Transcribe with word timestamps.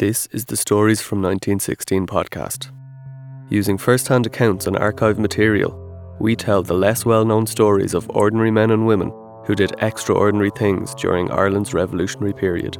This 0.00 0.28
is 0.32 0.46
the 0.46 0.56
Stories 0.56 1.02
from 1.02 1.20
1916 1.20 2.06
podcast. 2.06 2.72
Using 3.50 3.76
first 3.76 4.08
hand 4.08 4.24
accounts 4.24 4.66
and 4.66 4.74
archive 4.78 5.18
material, 5.18 5.76
we 6.18 6.34
tell 6.34 6.62
the 6.62 6.72
less 6.72 7.04
well 7.04 7.26
known 7.26 7.46
stories 7.46 7.92
of 7.92 8.08
ordinary 8.08 8.50
men 8.50 8.70
and 8.70 8.86
women 8.86 9.12
who 9.44 9.54
did 9.54 9.74
extraordinary 9.82 10.52
things 10.56 10.94
during 10.94 11.30
Ireland's 11.30 11.74
revolutionary 11.74 12.32
period. 12.32 12.78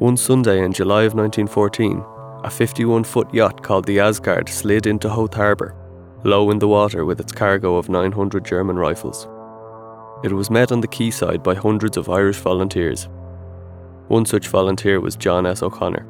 One 0.00 0.16
Sunday 0.16 0.64
in 0.64 0.72
July 0.72 1.04
of 1.04 1.14
1914, 1.14 2.04
a 2.42 2.50
51 2.50 3.04
foot 3.04 3.32
yacht 3.32 3.62
called 3.62 3.84
the 3.84 4.00
Asgard 4.00 4.48
slid 4.48 4.88
into 4.88 5.08
Howth 5.08 5.34
Harbour, 5.34 5.76
low 6.24 6.50
in 6.50 6.58
the 6.58 6.66
water 6.66 7.04
with 7.04 7.20
its 7.20 7.30
cargo 7.30 7.76
of 7.76 7.88
900 7.88 8.44
German 8.44 8.74
rifles. 8.74 9.28
It 10.24 10.32
was 10.32 10.50
met 10.50 10.72
on 10.72 10.80
the 10.80 10.88
quayside 10.88 11.44
by 11.44 11.54
hundreds 11.54 11.96
of 11.96 12.08
Irish 12.08 12.38
volunteers. 12.38 13.08
One 14.12 14.26
such 14.26 14.48
volunteer 14.48 15.00
was 15.00 15.16
John 15.16 15.46
S. 15.46 15.62
O'Connor. 15.62 16.06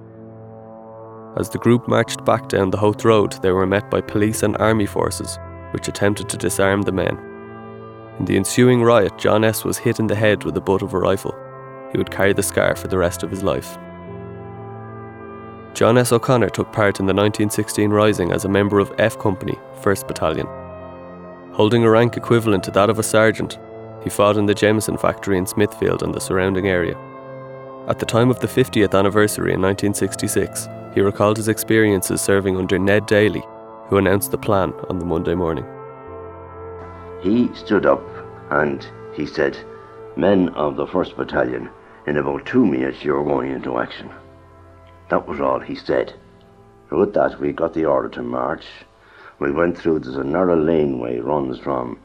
As 1.39 1.49
the 1.49 1.59
group 1.59 1.87
marched 1.87 2.25
back 2.25 2.49
down 2.49 2.71
the 2.71 2.77
Howth 2.77 3.05
Road, 3.05 3.41
they 3.43 3.53
were 3.53 3.65
met 3.65 3.89
by 3.93 4.01
police 4.01 4.43
and 4.43 4.57
army 4.57 4.87
forces, 4.87 5.39
which 5.71 5.87
attempted 5.87 6.29
to 6.29 6.37
disarm 6.37 6.83
the 6.83 6.91
men. 6.91 7.17
In 8.19 8.25
the 8.25 8.37
ensuing 8.37 8.83
riot, 8.83 9.17
John 9.19 9.45
S. 9.45 9.65
was 9.65 9.79
hit 9.79 10.01
in 10.01 10.09
the 10.09 10.17
head 10.17 10.43
with 10.43 10.55
the 10.55 10.61
butt 10.61 10.83
of 10.83 10.95
a 10.95 10.99
rifle. 10.99 11.33
He 11.93 11.97
would 11.97 12.11
carry 12.11 12.33
the 12.33 12.43
scar 12.43 12.75
for 12.75 12.89
the 12.89 12.99
rest 12.99 13.23
of 13.23 13.31
his 13.31 13.45
life. 13.45 13.79
John 15.73 15.97
S. 15.97 16.11
O'Connor 16.11 16.51
took 16.51 16.73
part 16.73 16.99
in 16.99 17.07
the 17.07 17.15
1916 17.15 17.89
Rising 17.89 18.33
as 18.33 18.45
a 18.45 18.49
member 18.49 18.81
of 18.81 18.93
F 18.99 19.17
Company, 19.17 19.57
1st 19.81 20.09
Battalion. 20.09 20.49
Holding 21.53 21.85
a 21.85 21.91
rank 21.91 22.17
equivalent 22.17 22.65
to 22.65 22.73
that 22.73 22.91
of 22.91 22.99
a 22.99 23.05
sergeant, 23.05 23.61
he 24.03 24.11
fought 24.11 24.37
in 24.37 24.47
the 24.47 24.55
Jameson 24.55 24.97
factory 24.97 25.39
in 25.39 25.47
Smithfield 25.47 26.03
and 26.03 26.13
the 26.13 26.21
surrounding 26.21 26.67
area. 26.67 26.99
At 27.89 27.99
the 27.99 28.07
time 28.07 28.31
of 28.31 28.39
the 28.39 28.47
50th 28.47 28.97
anniversary 28.97 29.53
in 29.53 29.61
1966, 29.61 30.69
he 30.95 31.01
recalled 31.01 31.37
his 31.37 31.49
experiences 31.49 32.21
serving 32.21 32.57
under 32.57 32.79
Ned 32.79 33.07
Daly, 33.07 33.43
who 33.89 33.97
announced 33.97 34.31
the 34.31 34.39
plan 34.39 34.73
on 34.89 35.01
the 35.01 35.05
Monday 35.05 35.35
morning. 35.35 35.65
He 37.23 37.53
stood 37.55 37.85
up 37.85 38.03
and 38.51 38.87
he 39.15 39.27
said, 39.27 39.59
Men 40.17 40.51
of 40.51 40.77
the 40.77 40.87
1st 40.87 41.17
Battalion, 41.17 41.71
in 42.07 42.19
about 42.19 42.47
two 42.47 42.65
minutes 42.65 43.03
you're 43.03 43.25
going 43.25 43.51
into 43.51 43.79
action. 43.79 44.11
That 45.11 45.27
was 45.27 45.41
all 45.41 45.59
he 45.59 45.75
said. 45.75 46.15
And 46.91 47.01
with 47.01 47.15
that, 47.15 47.41
we 47.41 47.51
got 47.51 47.75
the 47.75 47.87
order 47.87 48.09
to 48.11 48.23
march. 48.23 48.65
We 49.41 49.51
went 49.51 49.77
through, 49.77 50.01
there's 50.01 50.15
a 50.15 50.23
narrow 50.23 50.57
laneway 50.57 51.19
runs 51.19 51.59
from 51.59 51.99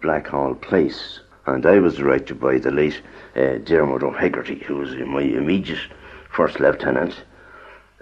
Blackhall 0.00 0.58
Place, 0.62 1.20
and 1.54 1.66
I 1.66 1.78
was 1.78 1.96
directed 1.96 2.40
by 2.40 2.58
the 2.58 2.70
late 2.70 3.00
uh, 3.36 3.58
Dermot 3.64 4.02
O'Hegarty, 4.02 4.64
who 4.64 4.76
was 4.76 4.94
my 4.94 5.22
immediate 5.22 5.80
first 6.30 6.60
lieutenant, 6.60 7.24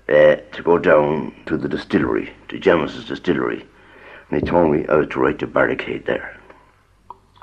uh, 0.08 0.36
to 0.52 0.62
go 0.62 0.78
down 0.78 1.34
to 1.46 1.56
the 1.56 1.68
distillery, 1.68 2.32
to 2.48 2.58
James's 2.58 3.04
distillery, 3.06 3.66
and 4.30 4.40
he 4.40 4.46
told 4.46 4.72
me 4.72 4.86
I 4.88 4.96
was 4.96 5.08
to 5.08 5.20
write 5.20 5.38
the 5.38 5.46
barricade 5.46 6.06
there. 6.06 6.38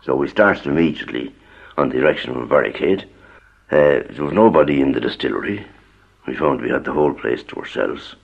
So 0.04 0.16
we 0.16 0.28
started 0.28 0.66
immediately 0.66 1.34
on 1.78 1.90
the 1.90 2.00
erection 2.00 2.32
of 2.32 2.38
a 2.38 2.46
barricade. 2.46 3.08
Uh, 3.72 4.04
there 4.10 4.24
was 4.24 4.34
nobody 4.34 4.82
in 4.82 4.92
the 4.92 5.00
distillery. 5.00 5.66
We 6.28 6.36
found 6.36 6.62
we 6.62 6.70
had 6.70 6.84
the 6.84 6.94
whole 6.94 7.14
place 7.14 7.44
to 7.44 7.56
ourselves. 7.56 8.16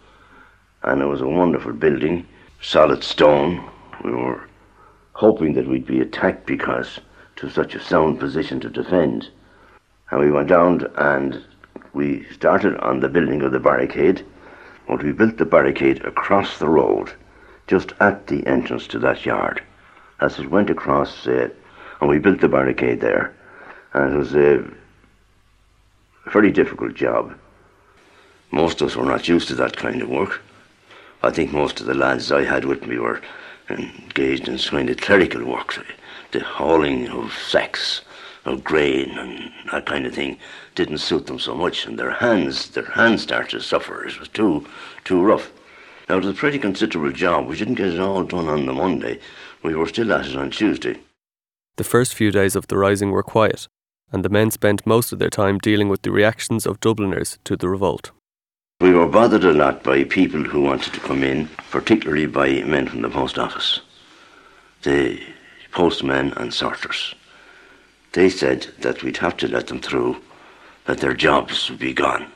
And 0.83 1.01
it 1.01 1.05
was 1.05 1.21
a 1.21 1.27
wonderful 1.27 1.73
building, 1.73 2.27
solid 2.61 3.03
stone. 3.03 3.69
We 4.03 4.11
were 4.11 4.47
hoping 5.13 5.53
that 5.53 5.67
we'd 5.67 5.85
be 5.87 6.01
attacked 6.01 6.45
because 6.45 6.99
to 7.39 7.49
such 7.49 7.75
a 7.75 7.83
sound 7.83 8.19
position 8.19 8.59
to 8.61 8.69
defend. 8.69 9.29
And 10.11 10.19
we 10.19 10.31
went 10.31 10.49
down 10.49 10.87
and 10.95 11.43
we 11.93 12.25
started 12.31 12.77
on 12.77 12.99
the 12.99 13.09
building 13.09 13.41
of 13.41 13.51
the 13.51 13.59
barricade. 13.59 14.25
But 14.87 15.03
we 15.03 15.11
built 15.11 15.37
the 15.37 15.45
barricade 15.45 16.03
across 16.05 16.57
the 16.57 16.69
road, 16.69 17.11
just 17.67 17.93
at 17.99 18.27
the 18.27 18.45
entrance 18.47 18.87
to 18.87 18.99
that 18.99 19.25
yard. 19.25 19.61
As 20.19 20.39
it 20.39 20.49
went 20.49 20.69
across, 20.69 21.27
uh, 21.27 21.49
and 22.01 22.09
we 22.09 22.17
built 22.17 22.41
the 22.41 22.49
barricade 22.49 23.01
there. 23.01 23.33
And 23.93 24.13
it 24.13 24.17
was 24.17 24.35
a 24.35 24.63
very 26.31 26.51
difficult 26.51 26.95
job 26.95 27.35
most 28.51 28.81
of 28.81 28.87
us 28.87 28.95
were 28.95 29.05
not 29.05 29.27
used 29.27 29.47
to 29.49 29.55
that 29.55 29.77
kind 29.77 30.01
of 30.01 30.09
work. 30.09 30.41
I 31.21 31.29
think 31.29 31.51
most 31.51 31.79
of 31.79 31.85
the 31.85 31.93
lads 31.93 32.31
I 32.31 32.43
had 32.43 32.65
with 32.65 32.85
me 32.87 32.97
were 32.97 33.21
engaged 33.69 34.47
in 34.47 34.57
kind 34.57 34.89
of 34.89 34.97
clerical 34.97 35.45
work, 35.45 35.77
the 36.31 36.41
hauling 36.41 37.09
of 37.09 37.33
sacks 37.33 38.01
of 38.45 38.63
grain 38.63 39.17
and 39.17 39.51
that 39.71 39.85
kind 39.85 40.05
of 40.05 40.13
thing 40.13 40.37
didn't 40.75 40.99
suit 40.99 41.27
them 41.27 41.39
so 41.39 41.55
much, 41.55 41.85
and 41.85 41.99
their 41.99 42.11
hands, 42.11 42.69
their 42.69 42.85
hands 42.85 43.23
started 43.23 43.49
to 43.51 43.61
suffer. 43.61 44.05
It 44.05 44.19
was 44.19 44.29
too, 44.29 44.65
too 45.03 45.21
rough. 45.21 45.51
Now 46.07 46.15
it 46.15 46.25
was 46.25 46.35
a 46.35 46.39
pretty 46.39 46.57
considerable 46.57 47.11
job. 47.11 47.47
We 47.47 47.57
didn't 47.57 47.75
get 47.75 47.93
it 47.93 47.99
all 47.99 48.23
done 48.23 48.47
on 48.47 48.65
the 48.65 48.73
Monday. 48.73 49.19
We 49.61 49.75
were 49.75 49.87
still 49.87 50.11
at 50.13 50.27
it 50.27 50.35
on 50.35 50.51
Tuesday. 50.51 50.97
The 51.77 51.83
first 51.83 52.13
few 52.13 52.31
days 52.31 52.55
of 52.55 52.67
the 52.67 52.77
Rising 52.77 53.11
were 53.11 53.23
quiet, 53.23 53.67
and 54.11 54.25
the 54.25 54.29
men 54.29 54.51
spent 54.51 54.87
most 54.87 55.11
of 55.11 55.19
their 55.19 55.29
time 55.29 55.59
dealing 55.59 55.89
with 55.89 56.01
the 56.01 56.11
reactions 56.11 56.65
of 56.65 56.79
Dubliners 56.79 57.37
to 57.43 57.55
the 57.55 57.69
revolt. 57.69 58.11
We 58.81 58.93
were 58.93 59.07
bothered 59.07 59.43
a 59.43 59.53
lot 59.53 59.83
by 59.83 60.05
people 60.05 60.41
who 60.41 60.61
wanted 60.61 60.93
to 60.93 60.99
come 61.01 61.23
in, 61.23 61.49
particularly 61.69 62.25
by 62.25 62.63
men 62.63 62.87
from 62.87 63.01
the 63.01 63.09
post 63.09 63.37
office, 63.37 63.81
the 64.83 65.19
postmen 65.71 66.33
and 66.37 66.53
sorters. 66.53 67.15
They 68.13 68.29
said 68.29 68.67
that 68.79 69.03
we'd 69.03 69.17
have 69.17 69.37
to 69.37 69.47
let 69.47 69.67
them 69.67 69.79
through, 69.79 70.17
that 70.85 70.99
their 70.99 71.13
jobs 71.13 71.69
would 71.69 71.79
be 71.79 71.93
gone. 71.93 72.31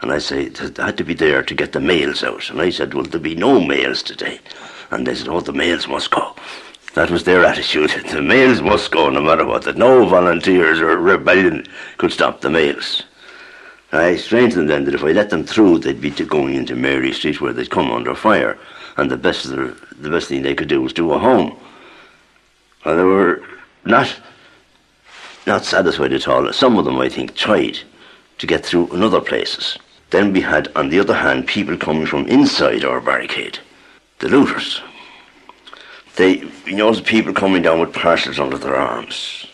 And 0.00 0.12
I 0.12 0.18
said, 0.18 0.58
it 0.60 0.76
had 0.76 0.96
to 0.98 1.04
be 1.04 1.14
there 1.14 1.42
to 1.42 1.54
get 1.54 1.72
the 1.72 1.80
mails 1.80 2.22
out. 2.22 2.48
And 2.50 2.60
I 2.60 2.70
said, 2.70 2.94
Will 2.94 3.02
there'll 3.02 3.22
be 3.22 3.34
no 3.34 3.60
mails 3.60 4.02
today. 4.02 4.40
And 4.90 5.06
they 5.06 5.14
said, 5.14 5.28
oh, 5.28 5.40
the 5.40 5.52
mails 5.52 5.86
must 5.86 6.10
go. 6.10 6.34
That 6.94 7.10
was 7.10 7.24
their 7.24 7.44
attitude. 7.44 7.90
The 8.10 8.22
mails 8.22 8.62
must 8.62 8.90
go 8.90 9.10
no 9.10 9.20
matter 9.20 9.44
what, 9.44 9.62
that 9.62 9.76
no 9.76 10.06
volunteers 10.06 10.80
or 10.80 10.96
rebellion 10.96 11.66
could 11.98 12.12
stop 12.12 12.40
the 12.40 12.50
mails. 12.50 13.04
I 13.92 14.08
explained 14.08 14.52
to 14.52 14.58
them 14.58 14.66
then 14.68 14.84
that 14.84 14.94
if 14.94 15.04
I 15.04 15.12
let 15.12 15.30
them 15.30 15.44
through, 15.44 15.78
they'd 15.78 16.00
be 16.00 16.10
going 16.10 16.54
into 16.54 16.76
Mary 16.76 17.12
Street 17.12 17.40
where 17.40 17.52
they'd 17.52 17.70
come 17.70 17.90
under 17.90 18.14
fire, 18.14 18.56
and 18.96 19.10
the 19.10 19.16
best 19.16 19.48
the, 19.48 19.76
the 19.98 20.10
best 20.10 20.28
thing 20.28 20.42
they 20.42 20.54
could 20.54 20.68
do 20.68 20.82
was 20.82 20.92
to 20.94 21.08
go 21.08 21.18
home. 21.18 21.58
They 22.84 22.94
were 22.94 23.42
not 23.84 24.16
not 25.46 25.64
satisfied 25.64 26.12
at 26.12 26.28
all. 26.28 26.52
Some 26.52 26.78
of 26.78 26.84
them, 26.84 27.00
I 27.00 27.08
think, 27.08 27.34
tried 27.34 27.78
to 28.38 28.46
get 28.46 28.64
through 28.64 28.92
in 28.94 29.02
other 29.02 29.20
places. 29.20 29.78
Then 30.10 30.32
we 30.32 30.40
had, 30.40 30.70
on 30.76 30.90
the 30.90 31.00
other 31.00 31.14
hand, 31.14 31.46
people 31.46 31.76
coming 31.76 32.06
from 32.06 32.26
inside 32.26 32.84
our 32.84 33.00
barricade, 33.00 33.58
the 34.18 34.28
looters. 34.28 34.80
They, 36.16 36.38
you 36.66 36.76
know, 36.76 36.92
the 36.92 37.02
people 37.02 37.32
coming 37.32 37.62
down 37.62 37.80
with 37.80 37.94
parcels 37.94 38.38
under 38.38 38.58
their 38.58 38.76
arms. 38.76 39.46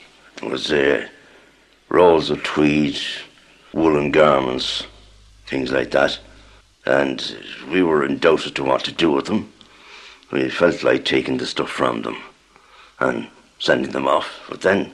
It 0.43 0.50
was 0.50 0.72
uh, 0.72 1.06
rolls 1.88 2.31
of 2.31 2.43
tweed, 2.43 2.98
woolen 3.72 4.10
garments, 4.10 4.87
things 5.47 5.70
like 5.70 5.91
that. 5.93 6.19
And 6.84 7.37
we 7.70 7.82
were 7.82 8.04
in 8.04 8.19
doubt 8.19 8.47
as 8.47 8.53
to 8.53 8.64
what 8.64 8.84
to 8.84 8.93
do 8.93 9.10
with 9.12 9.26
them. 9.26 9.53
We 10.31 10.48
felt 10.48 10.82
like 10.82 11.04
taking 11.04 11.37
the 11.37 11.47
stuff 11.47 11.70
from 11.70 12.03
them 12.03 12.16
and 13.01 13.29
sending 13.59 13.93
them 13.93 14.07
off. 14.07 14.29
But 14.49 14.62
then 14.62 14.93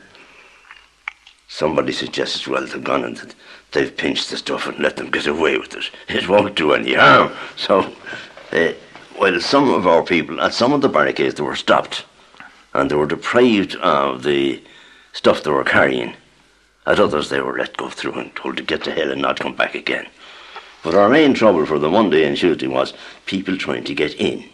somebody 1.48 1.92
suggested, 1.92 2.46
well, 2.46 2.66
they've 2.66 2.82
gone 2.82 3.04
and 3.04 3.34
they've 3.72 3.96
pinched 3.96 4.30
the 4.30 4.36
stuff 4.36 4.66
and 4.66 4.78
let 4.78 4.96
them 4.96 5.10
get 5.10 5.26
away 5.26 5.58
with 5.58 5.74
it. 5.74 5.90
It 6.08 6.28
won't 6.28 6.56
do 6.56 6.72
any 6.72 6.94
harm. 6.94 7.32
So, 7.56 7.92
uh, 8.52 8.72
well, 9.18 9.40
some 9.40 9.70
of 9.70 9.86
our 9.86 10.02
people, 10.02 10.40
at 10.40 10.54
some 10.54 10.72
of 10.72 10.80
the 10.80 10.88
barricades, 10.88 11.34
they 11.34 11.42
were 11.42 11.56
stopped 11.56 12.04
and 12.74 12.90
they 12.90 12.94
were 12.94 13.06
deprived 13.06 13.76
of 13.76 14.22
the 14.22 14.62
stuff 15.12 15.42
they 15.42 15.50
were 15.50 15.64
carrying. 15.64 16.14
At 16.86 16.98
others, 16.98 17.28
they 17.28 17.40
were 17.40 17.56
let 17.56 17.76
go 17.76 17.88
through 17.88 18.14
and 18.14 18.34
told 18.34 18.56
to 18.56 18.62
get 18.62 18.82
to 18.84 18.92
hell 18.92 19.10
and 19.10 19.22
not 19.22 19.38
come 19.38 19.54
back 19.54 19.74
again. 19.74 20.06
But 20.82 20.94
our 20.94 21.08
main 21.08 21.34
trouble 21.34 21.64
for 21.64 21.78
the 21.78 21.88
Monday 21.88 22.24
and 22.24 22.36
Tuesday 22.36 22.66
was 22.66 22.92
people 23.26 23.56
trying 23.56 23.84
to 23.84 23.94
get 23.94 24.14
in. 24.14 24.44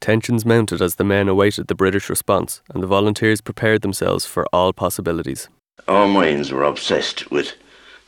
Tensions 0.00 0.46
mounted 0.46 0.80
as 0.80 0.94
the 0.94 1.04
men 1.04 1.28
awaited 1.28 1.66
the 1.66 1.74
British 1.74 2.08
response, 2.08 2.62
and 2.72 2.82
the 2.82 2.86
volunteers 2.86 3.42
prepared 3.42 3.82
themselves 3.82 4.24
for 4.24 4.46
all 4.50 4.72
possibilities. 4.72 5.48
Our 5.86 6.08
minds 6.08 6.50
were 6.50 6.64
obsessed 6.64 7.30
with 7.30 7.54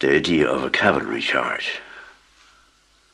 the 0.01 0.15
idea 0.15 0.49
of 0.49 0.65
a 0.65 0.71
cavalry 0.71 1.21
charge. 1.21 1.81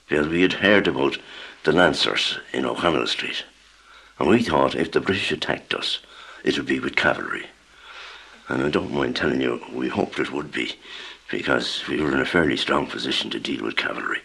Because 0.08 0.28
we 0.28 0.42
had 0.42 0.54
heard 0.54 0.86
about 0.86 1.18
the 1.64 1.72
Lancers 1.72 2.38
in 2.52 2.64
O'Connell 2.64 3.08
Street, 3.08 3.44
and 4.20 4.28
we 4.28 4.44
thought 4.44 4.76
if 4.76 4.92
the 4.92 5.00
British 5.00 5.32
attacked 5.32 5.74
us, 5.74 5.98
it 6.44 6.56
would 6.56 6.66
be 6.66 6.78
with 6.78 6.94
cavalry. 6.94 7.46
And 8.48 8.62
I 8.62 8.70
don't 8.70 8.92
mind 8.92 9.16
telling 9.16 9.40
you, 9.40 9.60
we 9.72 9.88
hoped 9.88 10.20
it 10.20 10.32
would 10.32 10.52
be, 10.52 10.76
because 11.32 11.82
we 11.88 12.00
were 12.00 12.14
in 12.14 12.20
a 12.20 12.24
fairly 12.24 12.56
strong 12.56 12.86
position 12.86 13.28
to 13.30 13.40
deal 13.40 13.64
with 13.64 13.76
cavalry. 13.76 14.20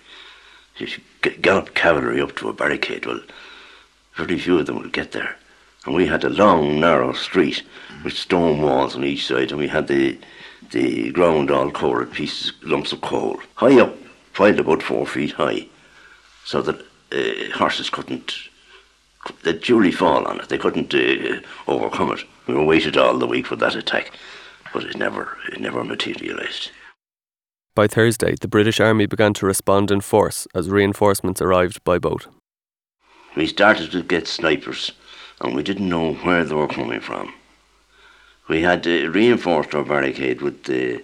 If 0.79 0.99
you 0.99 1.31
gallop 1.41 1.73
cavalry 1.73 2.21
up 2.21 2.35
to 2.37 2.49
a 2.49 2.53
barricade, 2.53 3.07
well, 3.07 3.21
very 4.15 4.37
few 4.39 4.59
of 4.59 4.65
them 4.65 4.79
would 4.79 4.93
get 4.93 5.11
there. 5.11 5.35
And 5.85 5.95
we 5.95 6.07
had 6.07 6.23
a 6.23 6.29
long, 6.29 6.79
narrow 6.79 7.13
street 7.13 7.63
with 8.03 8.13
stone 8.13 8.61
walls 8.61 8.95
on 8.95 9.03
each 9.03 9.27
side, 9.27 9.51
and 9.51 9.59
we 9.59 9.67
had 9.67 9.87
the 9.87 10.17
the 10.71 11.11
ground 11.11 11.51
all 11.51 11.71
covered 11.71 12.11
pieces, 12.11 12.51
lumps 12.63 12.91
of 12.91 13.01
coal, 13.01 13.39
high 13.55 13.79
up, 13.79 13.95
piled 14.33 14.59
about 14.59 14.81
four 14.81 15.05
feet 15.05 15.33
high, 15.33 15.67
so 16.45 16.61
that 16.61 16.79
uh, 17.11 17.57
horses 17.57 17.89
couldn't, 17.89 18.33
they'd 19.43 19.61
duly 19.61 19.91
fall 19.91 20.25
on 20.25 20.39
it. 20.39 20.49
They 20.49 20.57
couldn't 20.57 20.93
uh, 20.93 21.39
overcome 21.67 22.13
it. 22.13 22.25
We 22.47 22.55
were 22.55 22.65
waited 22.65 22.97
all 22.97 23.17
the 23.17 23.27
week 23.27 23.45
for 23.45 23.55
that 23.57 23.75
attack, 23.75 24.11
but 24.73 24.83
it 24.83 24.97
never, 24.97 25.37
it 25.51 25.59
never 25.59 25.83
materialised. 25.83 26.71
By 27.75 27.87
Thursday, 27.87 28.35
the 28.39 28.47
British 28.47 28.79
Army 28.79 29.05
began 29.05 29.33
to 29.35 29.45
respond 29.45 29.91
in 29.91 30.01
force 30.01 30.47
as 30.53 30.69
reinforcements 30.69 31.41
arrived 31.41 31.83
by 31.83 31.99
boat. 31.99 32.27
We 33.35 33.47
started 33.47 33.91
to 33.91 34.03
get 34.03 34.27
snipers, 34.27 34.91
and 35.41 35.55
we 35.55 35.63
didn't 35.63 35.89
know 35.89 36.13
where 36.13 36.43
they 36.43 36.53
were 36.53 36.67
coming 36.67 36.99
from. 36.99 37.33
We 38.47 38.61
had 38.61 38.85
uh, 38.85 39.09
reinforced 39.09 39.73
our 39.73 39.83
barricade 39.83 40.41
with 40.41 40.65
the 40.65 41.03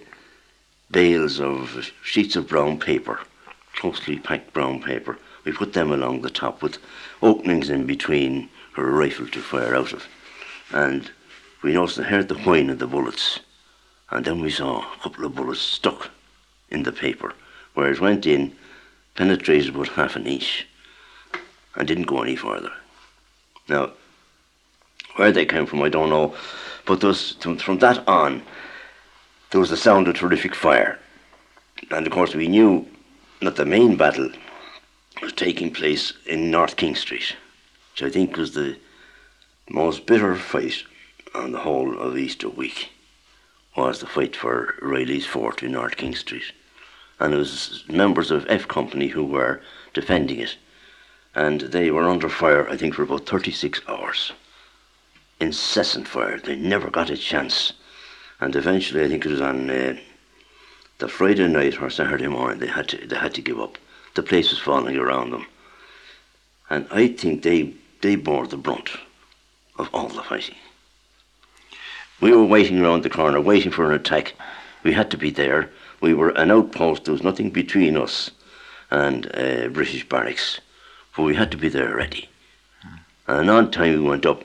bales 0.92 1.40
of 1.40 1.90
sheets 2.04 2.36
of 2.36 2.46
brown 2.46 2.78
paper, 2.78 3.18
closely 3.74 4.18
packed 4.18 4.52
brown 4.52 4.80
paper. 4.80 5.18
We 5.44 5.50
put 5.50 5.72
them 5.72 5.90
along 5.90 6.20
the 6.20 6.30
top 6.30 6.62
with 6.62 6.78
openings 7.20 7.68
in 7.68 7.84
between 7.84 8.48
for 8.74 8.88
a 8.88 8.92
rifle 8.92 9.26
to 9.26 9.40
fire 9.40 9.74
out 9.74 9.92
of. 9.92 10.06
And 10.70 11.10
we 11.62 11.76
also 11.76 12.04
heard 12.04 12.28
the 12.28 12.38
whine 12.38 12.70
of 12.70 12.78
the 12.78 12.86
bullets. 12.86 13.40
And 14.10 14.24
then 14.24 14.40
we 14.40 14.50
saw 14.50 14.80
a 14.82 14.98
couple 15.02 15.24
of 15.24 15.34
bullets 15.34 15.60
stuck 15.60 16.10
in 16.68 16.84
the 16.84 16.92
paper, 16.92 17.34
where 17.74 17.90
it 17.90 18.00
went 18.00 18.24
in, 18.24 18.54
penetrated 19.16 19.74
about 19.74 19.88
half 19.88 20.14
an 20.14 20.26
inch, 20.26 20.68
and 21.74 21.86
didn't 21.86 22.04
go 22.04 22.22
any 22.22 22.36
further. 22.36 22.72
Now, 23.68 23.92
where 25.16 25.32
they 25.32 25.46
came 25.46 25.66
from, 25.66 25.82
I 25.82 25.88
don't 25.88 26.10
know, 26.10 26.34
but 26.86 27.00
those, 27.00 27.32
from 27.32 27.78
that 27.78 28.06
on, 28.08 28.42
there 29.50 29.60
was 29.60 29.70
the 29.70 29.76
sound 29.76 30.08
of 30.08 30.14
terrific 30.14 30.54
fire. 30.54 30.98
And 31.90 32.06
of 32.06 32.12
course, 32.12 32.34
we 32.34 32.48
knew 32.48 32.86
that 33.40 33.56
the 33.56 33.64
main 33.64 33.96
battle 33.96 34.30
was 35.22 35.32
taking 35.32 35.72
place 35.72 36.12
in 36.26 36.50
North 36.50 36.76
King 36.76 36.94
Street, 36.94 37.36
which 37.92 38.02
I 38.02 38.10
think 38.10 38.36
was 38.36 38.54
the 38.54 38.76
most 39.68 40.06
bitter 40.06 40.36
fight 40.36 40.84
on 41.34 41.52
the 41.52 41.60
whole 41.60 41.98
of 41.98 42.16
Easter 42.16 42.48
week, 42.48 42.90
was 43.76 44.00
the 44.00 44.06
fight 44.06 44.34
for 44.36 44.74
Reilly's 44.82 45.26
Fort 45.26 45.62
in 45.62 45.72
North 45.72 45.96
King 45.96 46.14
Street 46.14 46.52
and 47.20 47.34
it 47.34 47.36
was 47.36 47.84
members 47.86 48.30
of 48.30 48.46
F 48.48 48.66
Company 48.66 49.08
who 49.08 49.24
were 49.24 49.60
defending 49.92 50.40
it. 50.40 50.56
And 51.34 51.60
they 51.60 51.90
were 51.90 52.08
under 52.08 52.28
fire, 52.28 52.68
I 52.68 52.76
think, 52.76 52.94
for 52.94 53.02
about 53.02 53.26
36 53.26 53.80
hours. 53.88 54.32
Incessant 55.40 56.08
fire. 56.08 56.38
They 56.38 56.56
never 56.56 56.90
got 56.90 57.10
a 57.10 57.16
chance. 57.16 57.72
And 58.40 58.56
eventually, 58.56 59.04
I 59.04 59.08
think 59.08 59.24
it 59.24 59.30
was 59.30 59.40
on 59.40 59.70
uh, 59.70 59.96
the 60.98 61.08
Friday 61.08 61.46
night 61.48 61.80
or 61.80 61.90
Saturday 61.90 62.26
morning, 62.26 62.58
they 62.58 62.66
had 62.66 62.88
to 62.88 63.06
they 63.06 63.16
had 63.16 63.34
to 63.34 63.42
give 63.42 63.60
up. 63.60 63.78
The 64.14 64.22
place 64.22 64.50
was 64.50 64.58
falling 64.58 64.96
around 64.96 65.30
them, 65.30 65.46
and 66.68 66.86
I 66.90 67.08
think 67.08 67.42
they 67.42 67.74
they 68.00 68.16
bore 68.16 68.46
the 68.46 68.56
brunt 68.56 68.90
of 69.78 69.88
all 69.94 70.08
the 70.08 70.22
fighting. 70.22 70.56
We 72.20 72.32
were 72.32 72.44
waiting 72.44 72.80
around 72.80 73.02
the 73.02 73.10
corner, 73.10 73.40
waiting 73.40 73.72
for 73.72 73.86
an 73.86 73.92
attack. 73.92 74.34
We 74.82 74.92
had 74.92 75.10
to 75.10 75.16
be 75.16 75.30
there 75.30 75.70
we 76.00 76.14
were 76.14 76.30
an 76.30 76.50
outpost. 76.50 77.04
There 77.04 77.12
was 77.12 77.22
nothing 77.22 77.50
between 77.50 77.96
us 77.96 78.30
and 78.90 79.26
uh, 79.34 79.68
British 79.68 80.08
barracks, 80.08 80.60
we 81.22 81.34
had 81.34 81.50
to 81.50 81.56
be 81.56 81.68
there 81.68 81.96
ready. 81.96 82.28
And 83.26 83.48
on 83.50 83.70
time 83.70 83.94
we 83.94 84.08
went 84.08 84.26
up 84.26 84.44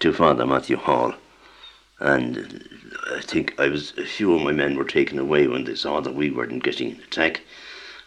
to 0.00 0.12
Father 0.12 0.46
Mathew 0.46 0.76
Hall, 0.76 1.14
and 2.00 2.64
uh, 3.10 3.16
I 3.16 3.20
think 3.20 3.58
I 3.58 3.68
was 3.68 3.92
a 3.98 4.04
few 4.04 4.34
of 4.34 4.42
my 4.42 4.52
men 4.52 4.76
were 4.76 4.84
taken 4.84 5.18
away 5.18 5.46
when 5.48 5.64
they 5.64 5.74
saw 5.74 6.00
that 6.00 6.14
we 6.14 6.30
weren't 6.30 6.62
getting 6.62 6.92
an 6.92 7.00
attack, 7.00 7.42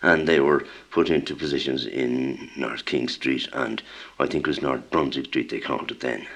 and 0.01 0.27
they 0.27 0.39
were 0.39 0.65
put 0.89 1.09
into 1.09 1.35
positions 1.35 1.85
in 1.85 2.49
North 2.55 2.85
King 2.85 3.07
Street 3.07 3.47
and 3.53 3.81
I 4.19 4.27
think 4.27 4.47
it 4.47 4.49
was 4.49 4.61
North 4.61 4.89
Brunswick 4.89 5.25
Street 5.25 5.49
they 5.49 5.59
called 5.59 5.91
it 5.91 5.99
then. 5.99 6.27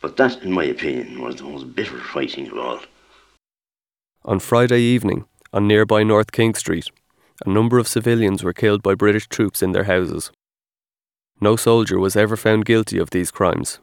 But 0.00 0.16
that, 0.16 0.42
in 0.42 0.52
my 0.52 0.64
opinion, 0.64 1.20
was 1.20 1.36
the 1.36 1.44
most 1.44 1.74
bitter 1.74 1.98
fighting 1.98 2.48
of 2.48 2.58
all. 2.58 2.80
On 4.24 4.38
Friday 4.38 4.80
evening, 4.80 5.26
on 5.52 5.66
nearby 5.66 6.02
North 6.02 6.32
King 6.32 6.54
Street, 6.54 6.90
a 7.44 7.50
number 7.50 7.78
of 7.78 7.88
civilians 7.88 8.42
were 8.42 8.52
killed 8.52 8.82
by 8.82 8.94
British 8.94 9.28
troops 9.28 9.62
in 9.62 9.72
their 9.72 9.84
houses. 9.84 10.30
No 11.40 11.56
soldier 11.56 11.98
was 11.98 12.16
ever 12.16 12.36
found 12.36 12.66
guilty 12.66 12.98
of 12.98 13.10
these 13.10 13.30
crimes. 13.30 13.78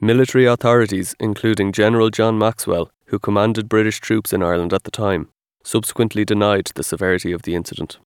Military 0.00 0.44
authorities, 0.46 1.14
including 1.20 1.72
General 1.72 2.10
John 2.10 2.38
Maxwell, 2.38 2.90
who 3.06 3.18
commanded 3.18 3.68
British 3.68 4.00
troops 4.00 4.32
in 4.32 4.42
Ireland 4.42 4.72
at 4.72 4.84
the 4.84 4.90
time, 4.90 5.28
subsequently 5.62 6.24
denied 6.24 6.70
the 6.74 6.82
severity 6.82 7.32
of 7.32 7.42
the 7.42 7.54
incident. 7.54 7.98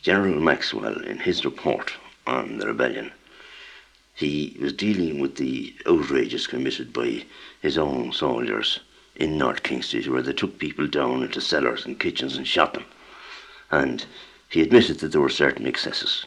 General 0.00 0.40
Maxwell, 0.40 1.02
in 1.02 1.18
his 1.18 1.44
report 1.44 1.92
on 2.26 2.58
the 2.58 2.66
rebellion, 2.66 3.12
he 4.14 4.56
was 4.60 4.72
dealing 4.72 5.18
with 5.20 5.36
the 5.36 5.74
outrages 5.86 6.46
committed 6.46 6.92
by 6.92 7.24
his 7.60 7.76
own 7.76 8.12
soldiers 8.12 8.80
in 9.16 9.36
North 9.36 9.62
King 9.62 9.82
Street 9.82 10.08
where 10.08 10.22
they 10.22 10.32
took 10.32 10.58
people 10.58 10.86
down 10.86 11.22
into 11.22 11.40
cellars 11.40 11.84
and 11.84 12.00
kitchens 12.00 12.36
and 12.36 12.46
shot 12.46 12.72
them. 12.72 12.84
And 13.70 14.06
he 14.48 14.62
admitted 14.62 15.00
that 15.00 15.12
there 15.12 15.20
were 15.20 15.28
certain 15.28 15.66
excesses, 15.66 16.26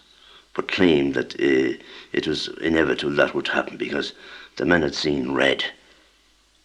but 0.54 0.68
claimed 0.68 1.14
that 1.16 1.34
uh, 1.36 1.78
it 2.12 2.28
was 2.28 2.48
inevitable 2.62 3.16
that 3.16 3.34
would 3.34 3.48
happen 3.48 3.78
because 3.78 4.14
the 4.58 4.66
men 4.66 4.82
had 4.82 4.96
seen 4.96 5.32
red 5.32 5.66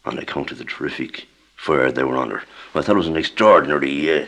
on 0.05 0.19
account 0.19 0.51
of 0.51 0.59
the 0.59 0.65
terrific 0.65 1.27
fire 1.57 1.91
they 1.91 2.05
were 2.05 2.17
under. 2.17 2.43
Well, 2.73 2.83
I 2.83 2.87
thought 2.87 2.97
it 2.97 2.99
was 2.99 3.09
an 3.09 3.17
extraordinary, 3.17 4.23
uh, 4.23 4.27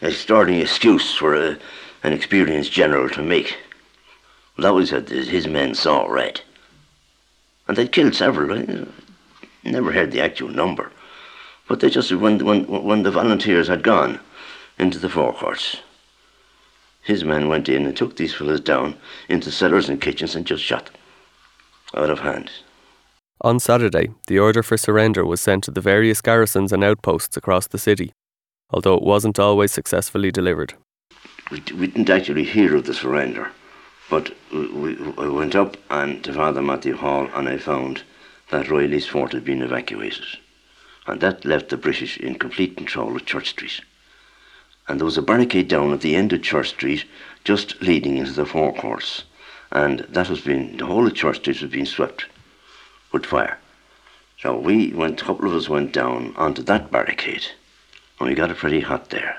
extraordinary 0.00 0.62
excuse 0.62 1.14
for 1.14 1.34
uh, 1.34 1.54
an 2.02 2.12
experienced 2.12 2.72
general 2.72 3.08
to 3.10 3.22
make. 3.22 3.56
Well, 4.56 4.64
that 4.64 4.74
was 4.74 4.90
that 4.90 5.08
his 5.08 5.46
men 5.46 5.74
saw 5.74 6.06
red. 6.06 6.40
And 7.68 7.76
they 7.76 7.88
killed 7.88 8.14
several. 8.14 8.52
I 8.58 8.86
never 9.64 9.92
heard 9.92 10.12
the 10.12 10.20
actual 10.20 10.48
number. 10.48 10.92
But 11.68 11.80
they 11.80 11.90
just, 11.90 12.12
when, 12.12 12.44
when, 12.44 12.66
when 12.66 13.02
the 13.02 13.10
volunteers 13.10 13.68
had 13.68 13.82
gone 13.82 14.20
into 14.78 14.98
the 14.98 15.08
Four 15.08 15.32
Courts, 15.32 15.78
his 17.02 17.24
men 17.24 17.48
went 17.48 17.68
in 17.68 17.84
and 17.84 17.96
took 17.96 18.16
these 18.16 18.34
fellows 18.34 18.60
down 18.60 18.96
into 19.28 19.50
cellars 19.50 19.88
and 19.88 20.00
kitchens 20.00 20.34
and 20.34 20.46
just 20.46 20.62
shot 20.62 20.86
them 20.86 20.94
out 21.94 22.10
of 22.10 22.20
hand. 22.20 22.50
On 23.40 23.58
Saturday, 23.58 24.10
the 24.28 24.38
order 24.38 24.62
for 24.62 24.76
surrender 24.76 25.26
was 25.26 25.40
sent 25.40 25.64
to 25.64 25.72
the 25.72 25.80
various 25.80 26.20
garrisons 26.20 26.72
and 26.72 26.84
outposts 26.84 27.36
across 27.36 27.66
the 27.66 27.78
city, 27.78 28.12
although 28.70 28.94
it 28.94 29.02
wasn't 29.02 29.38
always 29.38 29.72
successfully 29.72 30.30
delivered. 30.30 30.74
We, 31.50 31.62
we 31.76 31.88
didn't 31.88 32.08
actually 32.08 32.44
hear 32.44 32.76
of 32.76 32.86
the 32.86 32.94
surrender, 32.94 33.50
but 34.08 34.34
we, 34.52 34.96
I 35.18 35.26
went 35.26 35.56
up 35.56 35.76
and 35.90 36.22
to 36.24 36.32
Father 36.32 36.62
Mathew 36.62 36.96
Hall 36.96 37.28
and 37.34 37.48
I 37.48 37.58
found 37.58 38.04
that 38.50 38.70
Reilly's 38.70 39.08
fort 39.08 39.32
had 39.32 39.44
been 39.44 39.62
evacuated 39.62 40.24
and 41.06 41.20
that 41.20 41.44
left 41.44 41.70
the 41.70 41.76
British 41.76 42.16
in 42.18 42.36
complete 42.36 42.76
control 42.76 43.16
of 43.16 43.26
Church 43.26 43.50
Street. 43.50 43.80
And 44.88 44.98
there 44.98 45.04
was 45.04 45.18
a 45.18 45.22
barricade 45.22 45.68
down 45.68 45.92
at 45.92 46.00
the 46.00 46.16
end 46.16 46.32
of 46.32 46.42
Church 46.42 46.70
Street, 46.70 47.04
just 47.44 47.80
leading 47.80 48.18
into 48.18 48.32
the 48.32 48.46
Four 48.46 48.74
Courts, 48.74 49.24
and 49.70 50.00
that 50.00 50.28
was 50.28 50.40
being 50.40 50.76
the 50.76 50.86
whole 50.86 51.06
of 51.06 51.14
Church 51.14 51.36
Street 51.36 51.62
was 51.62 51.70
being 51.70 51.86
swept 51.86 52.26
with 53.12 53.26
fire. 53.26 53.58
So 54.40 54.58
we 54.58 54.92
went, 54.92 55.22
a 55.22 55.24
couple 55.24 55.46
of 55.46 55.54
us 55.54 55.68
went 55.68 55.92
down 55.92 56.34
onto 56.36 56.62
that 56.64 56.90
barricade, 56.90 57.46
and 58.18 58.28
we 58.28 58.34
got 58.34 58.50
it 58.50 58.56
pretty 58.56 58.80
hot 58.80 59.10
there. 59.10 59.38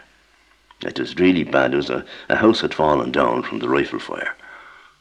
It 0.81 0.99
was 0.99 1.17
really 1.17 1.43
bad. 1.43 1.73
It 1.73 1.77
was 1.77 1.89
a, 1.89 2.05
a 2.29 2.37
house 2.37 2.61
had 2.61 2.73
fallen 2.73 3.11
down 3.11 3.43
from 3.43 3.59
the 3.59 3.69
rifle 3.69 3.99
fire, 3.99 4.35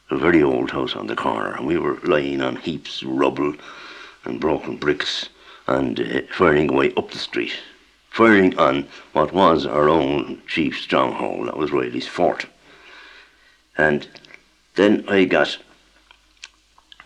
a 0.09 0.17
very 0.17 0.43
old 0.43 0.71
house 0.71 0.95
on 0.95 1.07
the 1.07 1.15
corner, 1.15 1.53
and 1.53 1.65
we 1.65 1.77
were 1.77 1.99
lying 2.03 2.41
on 2.41 2.57
heaps 2.57 3.01
of 3.01 3.09
rubble 3.09 3.55
and 4.25 4.39
broken 4.39 4.77
bricks 4.77 5.29
and 5.67 5.99
uh, 5.99 6.21
firing 6.31 6.69
away 6.69 6.93
up 6.95 7.11
the 7.11 7.17
street, 7.17 7.55
firing 8.13 8.55
on 8.59 8.87
what 9.13 9.33
was 9.33 9.65
our 9.65 9.89
own 9.89 10.39
chief 10.47 10.79
stronghold, 10.79 11.47
that 11.47 11.57
was 11.57 11.71
Reilly's 11.71 12.07
fort. 12.07 12.45
And 13.75 14.07
then 14.75 15.03
I 15.07 15.25
got, 15.25 15.57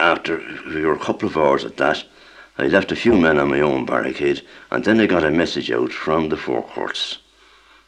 after 0.02 0.44
we 0.68 0.84
were 0.84 0.96
a 0.96 1.00
couple 1.00 1.30
of 1.30 1.38
hours 1.38 1.64
at 1.64 1.78
that, 1.78 2.04
I 2.58 2.68
left 2.68 2.92
a 2.92 2.96
few 2.98 3.16
men 3.16 3.40
on 3.40 3.50
my 3.50 3.62
own 3.62 3.86
barricade, 3.86 4.42
and 4.70 4.84
then 4.84 5.00
I 5.00 5.06
got 5.06 5.24
a 5.24 5.32
message 5.32 5.72
out 5.72 5.94
from 5.94 6.28
the 6.28 6.36
Four 6.36 6.64
Courts. 6.64 7.20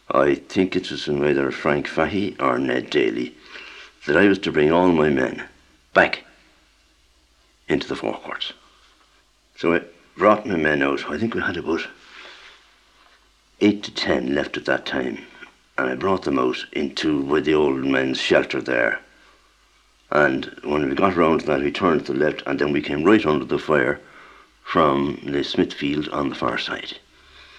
I 0.09 0.35
think 0.35 0.77
it 0.77 0.89
was 0.89 1.03
from 1.03 1.25
either 1.25 1.51
Frank 1.51 1.87
Fahy 1.87 2.37
or 2.39 2.57
Ned 2.57 2.89
Daly 2.89 3.35
that 4.07 4.15
I 4.15 4.29
was 4.29 4.39
to 4.39 4.51
bring 4.51 4.71
all 4.71 4.93
my 4.93 5.09
men 5.09 5.43
back 5.93 6.23
into 7.67 7.85
the 7.85 7.97
Four 7.97 8.17
Courts. 8.19 8.53
So 9.57 9.75
I, 9.75 9.81
brought 10.19 10.45
my 10.45 10.57
men 10.57 10.83
out. 10.83 11.09
I 11.09 11.17
think 11.17 11.33
we 11.33 11.41
had 11.41 11.55
about 11.55 11.87
eight 13.61 13.83
to 13.83 13.93
ten 13.93 14.33
left 14.33 14.57
at 14.57 14.65
that 14.65 14.85
time. 14.85 15.25
And 15.77 15.89
I 15.89 15.95
brought 15.95 16.23
them 16.23 16.39
out 16.39 16.65
into 16.73 17.21
where 17.21 17.41
the 17.41 17.53
old 17.53 17.85
men's 17.85 18.19
shelter 18.19 18.61
there. 18.61 18.99
And 20.11 20.45
when 20.63 20.89
we 20.89 20.95
got 20.95 21.15
round 21.15 21.41
to 21.41 21.45
that, 21.47 21.61
we 21.61 21.71
turned 21.71 22.05
to 22.05 22.13
the 22.13 22.19
left, 22.19 22.43
and 22.45 22.59
then 22.59 22.71
we 22.71 22.81
came 22.81 23.03
right 23.03 23.25
under 23.25 23.45
the 23.45 23.59
fire 23.59 23.99
from 24.63 25.19
the 25.23 25.43
Smithfield 25.43 26.09
on 26.09 26.29
the 26.29 26.35
far 26.35 26.57
side. 26.57 26.97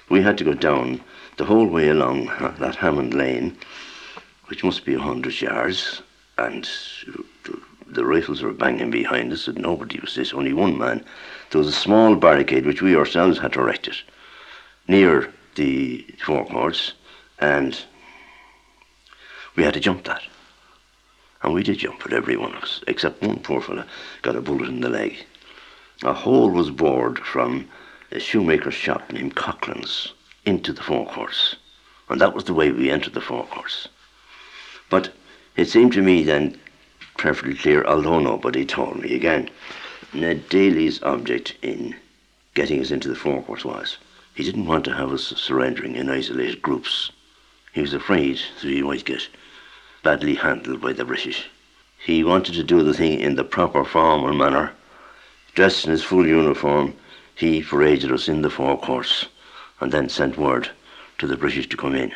we 0.09 0.21
had 0.21 0.37
to 0.39 0.45
go 0.45 0.55
down 0.55 1.01
the 1.37 1.45
whole 1.45 1.67
way 1.67 1.89
along 1.89 2.27
that 2.59 2.77
Hammond 2.77 3.15
Lane, 3.15 3.57
which 4.47 4.65
must 4.65 4.85
be 4.85 4.95
a 4.95 4.99
hundred 4.99 5.41
yards, 5.41 6.03
and 6.37 6.69
the 7.87 8.05
rifles 8.05 8.43
were 8.43 8.53
banging 8.53 8.91
behind 8.91 9.33
us, 9.33 9.49
and 9.49 9.59
nobody 9.59 9.99
was 10.01 10.15
this, 10.15 10.33
only 10.33 10.53
one 10.53 10.77
man. 10.77 11.05
There 11.51 11.61
was 11.61 11.69
a 11.69 11.73
small 11.73 12.17
barricade 12.17 12.67
which 12.67 12.83
we 12.83 12.97
ourselves 12.97 13.39
had 13.39 13.57
erected 13.57 13.97
near 14.89 15.33
the 15.55 16.07
Four 16.25 16.47
Courts, 16.47 16.93
and 17.39 17.85
we 19.57 19.65
had 19.65 19.75
to 19.75 19.81
jump 19.81 20.05
that. 20.05 20.23
And 21.43 21.55
we 21.55 21.63
did 21.63 21.79
jump 21.79 22.05
it, 22.05 22.13
every 22.13 22.37
one 22.37 22.55
of 22.55 22.63
us, 22.63 22.83
except 22.87 23.23
one 23.23 23.41
poor 23.41 23.61
fellow 23.61 23.85
got 24.23 24.37
a 24.37 24.41
bullet 24.41 24.69
in 24.69 24.81
the 24.81 24.91
leg. 24.91 25.25
A 26.03 26.13
hole 26.13 26.51
was 26.51 26.71
bored 26.71 27.19
from 27.19 27.69
a 28.11 28.21
shoemaker's 28.21 28.75
shop 28.75 29.13
named 29.13 29.37
Coughlin's 29.37 30.13
into 30.45 30.73
the 30.73 30.83
Four 30.83 31.07
Courts. 31.07 31.57
And 32.09 32.21
that 32.21 32.35
was 32.35 32.45
the 32.45 32.55
way 32.55 32.71
we 32.71 32.91
entered 32.91 33.15
the 33.15 33.21
Four 33.21 33.47
Courts. 33.47 33.89
But 34.89 35.13
it 35.57 35.69
seemed 35.69 35.93
to 35.93 36.03
me 36.03 36.23
then 36.23 36.59
perfectly 37.17 37.55
clear, 37.55 37.85
although 37.85 38.19
nobody 38.19 38.65
told 38.65 39.01
me 39.01 39.15
again, 39.15 39.51
Ned 40.13 40.49
Daly's 40.49 41.03
object 41.03 41.57
in 41.63 41.95
getting 42.55 42.81
us 42.81 42.91
into 42.91 43.09
the 43.09 43.15
Four 43.15 43.43
Courts 43.43 43.65
was 43.65 43.99
he 44.35 44.45
didn't 44.45 44.67
want 44.67 44.85
to 44.85 44.95
have 44.95 45.13
us 45.13 45.35
surrendering 45.37 45.97
in 45.97 46.09
isolated 46.09 46.63
groups. 46.63 47.11
He 47.73 47.81
was 47.81 47.93
afraid 47.93 48.41
that 48.63 48.65
we 48.65 48.83
might 48.83 49.05
get 49.05 49.29
badly 50.03 50.35
handled 50.35 50.81
by 50.81 50.93
the 50.93 51.05
British. 51.05 51.49
He 51.99 52.25
wanted 52.25 52.55
to 52.55 52.63
do 52.63 52.83
the 52.83 52.95
thing 52.95 53.21
in 53.21 53.35
the 53.35 53.45
proper 53.45 53.85
form 53.85 54.25
and 54.25 54.39
manner. 54.39 54.73
Dressed 55.55 55.85
in 55.85 55.91
his 55.91 56.05
full 56.05 56.27
uniform, 56.27 56.95
he 57.35 57.63
paraded 57.63 58.13
us 58.13 58.29
in 58.29 58.43
the 58.43 58.51
Four 58.51 58.79
Courts 58.79 59.27
and 59.81 59.93
then 59.93 60.09
sent 60.09 60.39
word 60.39 60.71
to 61.19 61.27
the 61.27 61.37
British 61.37 61.69
to 61.69 61.77
come 61.77 61.95
in. 61.95 62.13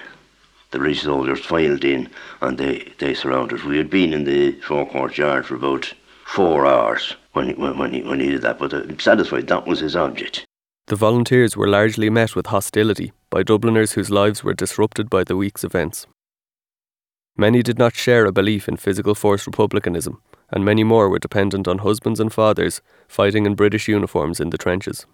The 0.70 0.78
British 0.78 1.02
soldiers 1.02 1.44
filed 1.44 1.84
in 1.84 2.10
and 2.40 2.58
they, 2.58 2.92
they 2.98 3.14
surrounded. 3.14 3.64
We 3.64 3.78
had 3.78 3.90
been 3.90 4.12
in 4.12 4.24
the 4.24 4.52
forecourt 4.60 5.18
yard 5.18 5.46
for 5.46 5.56
about 5.56 5.92
four 6.24 6.66
hours 6.66 7.14
when 7.32 7.48
he, 7.48 7.54
when, 7.54 7.92
he, 7.92 8.02
when 8.02 8.20
he 8.20 8.30
did 8.30 8.42
that, 8.42 8.58
but 8.58 8.72
I'm 8.72 8.98
satisfied 8.98 9.46
that 9.48 9.66
was 9.66 9.80
his 9.80 9.94
object. 9.94 10.44
The 10.86 10.96
volunteers 10.96 11.56
were 11.56 11.66
largely 11.66 12.10
met 12.10 12.36
with 12.36 12.46
hostility 12.46 13.12
by 13.30 13.42
Dubliners 13.42 13.92
whose 13.92 14.10
lives 14.10 14.44
were 14.44 14.52
disrupted 14.52 15.08
by 15.08 15.24
the 15.24 15.36
week's 15.36 15.64
events. 15.64 16.06
Many 17.38 17.62
did 17.62 17.78
not 17.78 17.94
share 17.94 18.26
a 18.26 18.32
belief 18.32 18.68
in 18.68 18.76
physical 18.76 19.14
force 19.14 19.46
republicanism, 19.46 20.20
and 20.50 20.62
many 20.62 20.84
more 20.84 21.08
were 21.08 21.18
dependent 21.18 21.66
on 21.66 21.78
husbands 21.78 22.20
and 22.20 22.30
fathers 22.30 22.82
fighting 23.08 23.46
in 23.46 23.54
British 23.54 23.88
uniforms 23.88 24.40
in 24.40 24.50
the 24.50 24.58
trenches. 24.58 25.06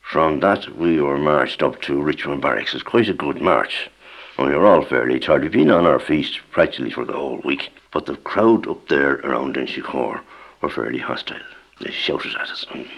From 0.00 0.40
that, 0.40 0.76
we 0.76 1.00
were 1.00 1.16
marched 1.16 1.62
up 1.62 1.80
to 1.82 2.02
Richmond 2.02 2.42
Barracks. 2.42 2.72
It 2.72 2.74
was 2.74 2.82
quite 2.82 3.08
a 3.08 3.14
good 3.14 3.40
march. 3.40 3.88
We 4.36 4.46
were 4.46 4.66
all 4.66 4.84
fairly 4.84 5.20
tired. 5.20 5.42
We'd 5.42 5.52
been 5.52 5.70
on 5.70 5.86
our 5.86 6.00
feet 6.00 6.40
practically 6.50 6.90
for 6.90 7.04
the 7.04 7.12
whole 7.12 7.40
week. 7.44 7.70
But 7.92 8.06
the 8.06 8.16
crowd 8.16 8.66
up 8.66 8.88
there 8.88 9.20
around 9.20 9.54
Inchicore 9.54 10.22
were 10.60 10.70
fairly 10.70 10.98
hostile. 10.98 11.40
They 11.80 11.92
shouted 11.92 12.34
at 12.34 12.50
us 12.50 12.66
and 12.74 12.88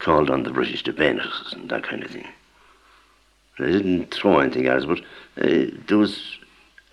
called 0.00 0.30
on 0.30 0.42
the 0.42 0.50
British 0.50 0.82
to 0.84 0.92
bayonet 0.92 1.26
us 1.26 1.52
and 1.52 1.70
that 1.70 1.84
kind 1.84 2.02
of 2.02 2.10
thing. 2.10 2.26
They 3.58 3.70
didn't 3.70 4.12
throw 4.12 4.38
anything 4.38 4.66
at 4.66 4.78
us, 4.78 4.84
but 4.86 5.00
uh, 5.00 5.70
there 5.86 5.98
was 5.98 6.38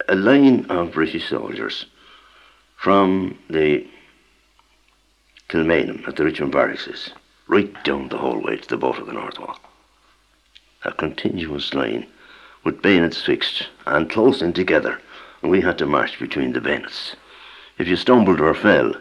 a 0.08 0.16
line 0.16 0.66
of 0.70 0.92
British 0.92 1.30
soldiers 1.30 1.86
from 2.76 3.38
the 3.50 3.88
Kilmainham 5.50 6.08
at 6.08 6.18
the 6.18 6.26
Richmond 6.26 6.52
Barracks 6.52 7.12
right 7.48 7.84
down 7.84 8.10
the 8.10 8.18
whole 8.18 8.42
way 8.42 8.58
to 8.58 8.68
the 8.68 8.78
boat 8.78 9.00
of 9.00 9.08
the 9.08 9.14
North 9.14 9.40
Wall. 9.40 9.58
A 10.84 10.92
continuous 10.92 11.74
line 11.74 12.06
with 12.64 12.82
bayonets 12.82 13.22
fixed 13.22 13.70
and 13.86 14.10
close 14.10 14.42
in 14.42 14.52
together, 14.52 15.00
and 15.42 15.50
we 15.50 15.62
had 15.62 15.78
to 15.78 15.86
march 15.86 16.20
between 16.20 16.52
the 16.52 16.62
bayonets. 16.62 17.16
If 17.78 17.88
you 17.88 17.96
stumbled 17.96 18.42
or 18.42 18.54
fell, 18.54 18.94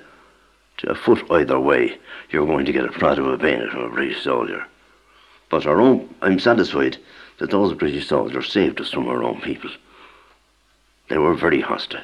a 0.85 0.95
foot 0.95 1.31
either 1.31 1.59
way, 1.59 1.99
you're 2.31 2.47
going 2.47 2.67
to 2.67 2.73
get 2.73 2.85
a 2.85 2.93
prod 2.93 3.19
of 3.19 3.27
a 3.27 3.37
bayonet 3.37 3.71
from 3.71 3.85
a 3.85 3.91
British 3.91 4.23
soldier. 4.23 4.65
But 5.49 5.67
our 5.67 5.81
own, 5.81 6.15
I'm 6.23 6.39
satisfied 6.39 6.99
that 7.39 7.51
those 7.51 7.75
British 7.75 8.09
soldiers 8.09 8.53
saved 8.53 8.81
us 8.81 8.91
from 8.91 9.09
our 9.09 9.23
own 9.23 9.41
people. 9.41 9.71
They 11.09 11.19
were 11.19 11.35
very 11.35 11.61
hostile. 11.61 12.03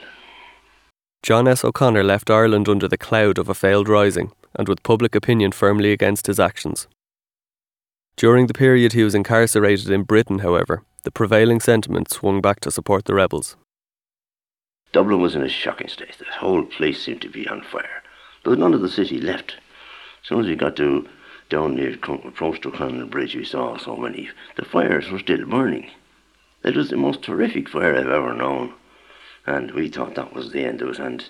John 1.23 1.47
S. 1.47 1.65
O'Connor 1.65 2.03
left 2.03 2.31
Ireland 2.31 2.69
under 2.69 2.89
the 2.89 2.99
cloud 2.99 3.39
of 3.39 3.49
a 3.49 3.55
failed 3.55 3.89
rising 3.89 4.33
and 4.55 4.69
with 4.69 4.83
public 4.83 5.15
opinion 5.15 5.53
firmly 5.53 5.93
against 5.93 6.27
his 6.27 6.41
actions. 6.41 6.89
During 8.17 8.47
the 8.47 8.55
period 8.55 8.93
he 8.93 9.05
was 9.05 9.15
incarcerated 9.15 9.91
in 9.91 10.03
Britain, 10.03 10.41
however, 10.41 10.85
the 11.05 11.11
prevailing 11.11 11.61
sentiment 11.61 12.13
swung 12.13 12.41
back 12.41 12.61
to 12.61 12.71
support 12.71 13.07
the 13.07 13.15
rebels. 13.15 13.57
Dublin 14.93 15.21
was 15.21 15.35
in 15.35 15.43
a 15.43 15.49
shocking 15.49 15.89
state. 15.89 16.19
The 16.19 16.27
whole 16.27 16.65
place 16.65 17.03
seemed 17.03 17.23
to 17.23 17.29
be 17.29 17.49
on 17.49 17.63
fire. 17.63 18.02
There 18.43 18.51
was 18.51 18.59
none 18.59 18.75
of 18.75 18.81
the 18.81 18.89
city 18.89 19.21
left. 19.21 19.57
As 20.23 20.29
soon 20.29 20.41
as 20.41 20.47
we 20.47 20.57
got 20.57 20.77
to 20.77 21.09
down 21.49 21.77
near 21.77 21.95
approach 21.95 22.61
to 22.63 22.71
Clonmel 22.71 23.07
Bridge, 23.07 23.37
we 23.37 23.45
saw 23.45 23.77
so 23.77 23.97
many. 23.97 24.31
The 24.57 24.65
fires 24.65 25.11
were 25.11 25.19
still 25.19 25.45
burning. 25.47 25.91
It 26.65 26.77
was 26.77 26.91
the 26.91 26.97
most 26.97 27.23
terrific 27.23 27.69
fire 27.69 27.95
I've 27.95 28.09
ever 28.09 28.35
known. 28.35 28.75
And 29.47 29.73
we 29.73 29.89
thought 29.89 30.15
that 30.15 30.33
was 30.33 30.51
the 30.51 30.65
end 30.65 30.83
of 30.83 30.89
it. 30.89 30.99
And 30.99 31.25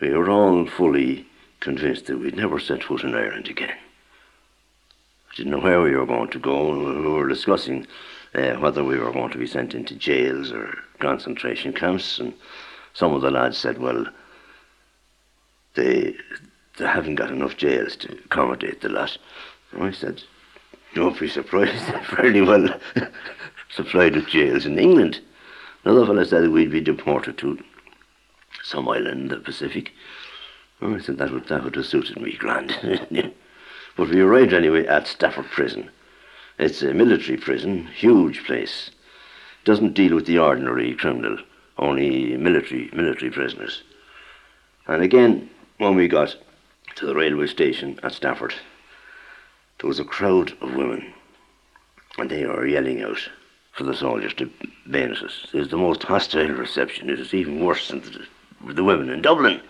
we 0.00 0.10
were 0.10 0.30
all 0.30 0.66
fully 0.66 1.26
convinced 1.60 2.06
that 2.06 2.18
we'd 2.18 2.36
never 2.36 2.58
set 2.58 2.84
foot 2.84 3.02
in 3.04 3.14
Ireland 3.14 3.48
again. 3.48 3.76
We 5.30 5.36
didn't 5.36 5.52
know 5.52 5.60
where 5.60 5.82
we 5.82 5.94
were 5.94 6.06
going 6.06 6.30
to 6.30 6.38
go. 6.38 6.78
We 6.78 7.08
were 7.08 7.28
discussing 7.28 7.86
uh, 8.34 8.54
whether 8.54 8.82
we 8.82 8.98
were 8.98 9.12
going 9.12 9.32
to 9.32 9.38
be 9.38 9.46
sent 9.46 9.74
into 9.74 9.94
jails 9.94 10.50
or 10.50 10.78
concentration 10.98 11.72
camps. 11.72 12.18
And 12.18 12.34
some 12.94 13.12
of 13.14 13.22
the 13.22 13.30
lads 13.30 13.58
said, 13.58 13.78
well, 13.78 14.06
they, 15.76 16.14
they 16.78 16.86
haven't 16.86 17.14
got 17.14 17.30
enough 17.30 17.56
jails 17.56 17.96
to 17.96 18.12
accommodate 18.24 18.80
the 18.80 18.88
lot. 18.88 19.16
And 19.72 19.84
I 19.84 19.92
said, 19.92 20.22
don't 20.94 21.18
be 21.18 21.28
surprised, 21.28 21.86
they're 21.92 22.02
fairly 22.04 22.40
well 22.40 22.68
supplied 23.70 24.16
with 24.16 24.28
jails 24.28 24.66
in 24.66 24.78
England. 24.78 25.20
Another 25.84 26.06
fellow 26.06 26.24
said 26.24 26.48
we'd 26.48 26.72
be 26.72 26.80
deported 26.80 27.38
to 27.38 27.62
some 28.62 28.88
island 28.88 29.20
in 29.20 29.28
the 29.28 29.36
Pacific. 29.36 29.92
Oh, 30.82 30.94
I 30.94 30.98
said 30.98 31.18
that 31.18 31.30
would, 31.30 31.46
that 31.48 31.62
would 31.62 31.76
have 31.76 31.86
suited 31.86 32.20
me 32.20 32.32
grand. 32.32 32.76
but 33.96 34.08
we 34.08 34.20
arrived 34.20 34.52
anyway 34.52 34.86
at 34.86 35.06
Stafford 35.06 35.46
Prison. 35.46 35.90
It's 36.58 36.82
a 36.82 36.92
military 36.92 37.36
prison, 37.36 37.86
huge 37.86 38.44
place. 38.44 38.90
Doesn't 39.64 39.94
deal 39.94 40.14
with 40.14 40.26
the 40.26 40.38
ordinary 40.38 40.94
criminal, 40.94 41.38
only 41.78 42.36
military 42.36 42.90
military 42.92 43.30
prisoners. 43.30 43.82
And 44.86 45.02
again, 45.02 45.50
when 45.78 45.94
we 45.94 46.08
got 46.08 46.36
to 46.96 47.06
the 47.06 47.14
railway 47.14 47.46
station 47.46 47.98
at 48.02 48.12
Stafford, 48.12 48.54
there 49.78 49.88
was 49.88 50.00
a 50.00 50.04
crowd 50.04 50.52
of 50.60 50.74
women, 50.74 51.12
and 52.18 52.30
they 52.30 52.46
were 52.46 52.66
yelling 52.66 53.02
out 53.02 53.28
for 53.72 53.84
the 53.84 53.94
soldiers 53.94 54.32
to 54.34 54.50
bayonet 54.90 55.22
us. 55.22 55.48
It 55.52 55.58
was 55.58 55.68
the 55.68 55.76
most 55.76 56.02
hostile 56.02 56.48
reception. 56.48 57.10
It 57.10 57.18
was 57.18 57.34
even 57.34 57.62
worse 57.62 57.88
than 57.88 58.00
the, 58.00 58.72
the 58.72 58.84
women 58.84 59.10
in 59.10 59.20
Dublin. 59.20 59.60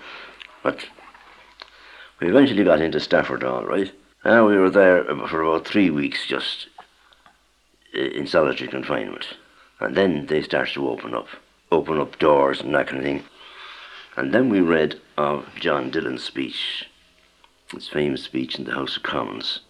But 0.62 0.86
we 2.20 2.28
eventually 2.28 2.62
got 2.62 2.80
into 2.80 3.00
Stafford, 3.00 3.42
all 3.42 3.66
right. 3.66 3.92
And 4.22 4.46
we 4.46 4.56
were 4.56 4.70
there 4.70 5.04
for 5.04 5.42
about 5.42 5.66
three 5.66 5.90
weeks, 5.90 6.26
just 6.26 6.68
uh, 7.94 7.98
in 7.98 8.26
solitary 8.26 8.70
confinement. 8.70 9.26
And 9.80 9.96
then 9.96 10.26
they 10.26 10.42
started 10.42 10.74
to 10.74 10.88
open 10.88 11.14
up, 11.14 11.28
open 11.72 11.98
up 11.98 12.18
doors 12.18 12.60
and 12.60 12.74
that 12.74 12.86
kind 12.86 12.98
of 12.98 13.04
thing. 13.04 13.24
And 14.16 14.32
then 14.32 14.48
we 14.48 14.60
read 14.60 15.00
of 15.16 15.46
John 15.58 15.90
Dillon's 15.90 16.24
speech, 16.24 16.88
his 17.72 17.88
famous 17.88 18.22
speech 18.22 18.58
in 18.58 18.64
the 18.64 18.74
House 18.74 18.96
of 18.96 19.02
Commons, 19.02 19.60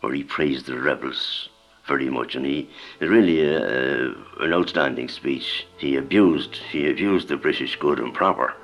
where 0.00 0.14
he 0.14 0.24
praised 0.24 0.66
the 0.66 0.78
rebels 0.78 1.48
very 1.86 2.08
much, 2.08 2.34
and 2.34 2.46
he 2.46 2.68
really 3.00 3.42
a, 3.42 3.58
a, 3.58 4.14
an 4.40 4.52
outstanding 4.52 5.08
speech. 5.08 5.66
He 5.76 5.96
abused 5.96 6.56
he 6.56 6.88
abused 6.88 7.28
the 7.28 7.36
British 7.36 7.76
good 7.76 7.98
and 8.00 8.14
proper, 8.14 8.54